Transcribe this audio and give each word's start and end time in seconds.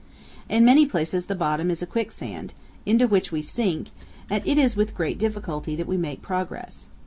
In 0.49 0.65
many 0.65 0.87
places 0.87 1.27
the 1.27 1.35
bottom 1.35 1.69
is 1.69 1.83
a 1.83 1.85
quicksand, 1.85 2.55
into 2.87 3.07
which 3.07 3.31
we 3.31 3.43
sink, 3.43 3.89
and 4.31 4.41
it 4.47 4.57
is 4.57 4.75
with 4.75 4.95
great 4.95 5.19
difficulty 5.19 5.75
that 5.75 5.85
we 5.85 5.95
make 5.95 6.23
progress. 6.23 6.87